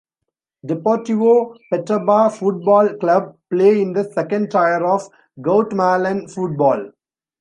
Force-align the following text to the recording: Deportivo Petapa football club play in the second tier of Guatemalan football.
Deportivo 0.65 1.55
Petapa 1.71 2.31
football 2.35 2.97
club 2.97 3.37
play 3.51 3.83
in 3.83 3.93
the 3.93 4.11
second 4.13 4.49
tier 4.49 4.83
of 4.83 5.07
Guatemalan 5.39 6.27
football. 6.27 6.89